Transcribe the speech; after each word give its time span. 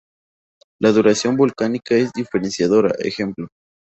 La 0.79 0.91
duración 0.93 1.37
vocálica 1.37 1.93
es 1.93 2.11
diferenciadora, 2.11 2.95
ej. 2.97 3.17